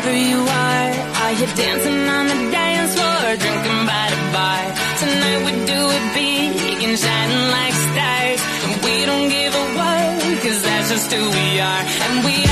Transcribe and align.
wherever 0.00 0.16
you 0.16 0.40
are. 0.40 0.90
Are 1.22 1.32
you 1.32 1.46
dancing 1.56 2.08
on 2.08 2.26
the 2.28 2.50
dance 2.50 2.94
floor, 2.94 3.36
drinking 3.36 3.80
by 3.86 4.06
the 4.14 4.22
bar? 4.32 4.62
Tonight 5.00 5.40
we 5.46 5.52
do 5.66 5.80
it 5.96 6.04
big 6.14 6.84
and 6.84 6.98
shining 6.98 7.44
like 7.56 7.74
stars. 7.74 8.40
And 8.64 8.72
we 8.84 8.94
don't 9.06 9.28
give 9.28 9.52
a 9.54 9.66
word, 9.78 10.42
cause 10.42 10.62
that's 10.62 10.90
just 10.90 11.12
who 11.12 11.22
we 11.22 11.60
are. 11.60 11.82
And 12.04 12.24
we 12.24 12.49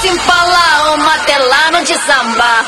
Sem 0.00 0.18
falar 0.20 0.94
o 0.94 0.98
matelar, 0.98 1.72
não 1.72 1.82
desambar. 1.82 2.64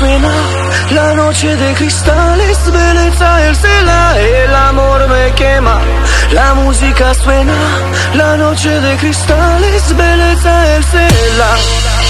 suena 0.00 0.32
la 0.92 1.14
noche 1.14 1.54
de 1.56 1.74
cristales, 1.74 2.58
belleza 2.72 3.46
el 3.46 3.54
cela, 3.54 4.18
el 4.18 4.54
amor 4.54 5.00
me 5.10 5.34
quema. 5.34 5.78
La 6.32 6.54
música 6.54 7.12
suena 7.12 7.58
la 8.14 8.36
noche 8.38 8.70
de 8.80 8.96
cristales, 8.96 9.94
belleza 9.94 10.76
el 10.76 10.84
cela. 10.84 12.09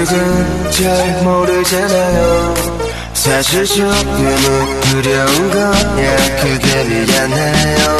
아직은 0.00 0.70
잘 0.70 1.22
모르잖아요. 1.22 2.54
사실 3.12 3.66
조금은 3.66 4.80
두려운 4.80 5.50
거야 5.50 6.16
그게 6.40 6.84
미안해요. 6.84 7.99